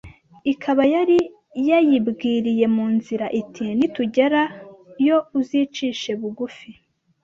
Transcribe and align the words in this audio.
Ikaba 0.51 0.83
yari 0.95 1.17
yayibwiriye 1.69 2.65
mu 2.75 2.85
nzira 2.95 3.25
iti 3.41 3.65
Nitugera 3.77 4.43
yo 5.07 5.17
uzicishe 5.39 6.11
bugufi 6.19 6.69